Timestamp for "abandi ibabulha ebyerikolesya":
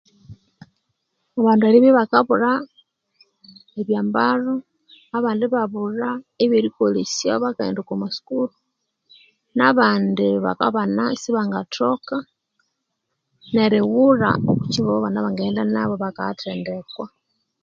5.17-7.31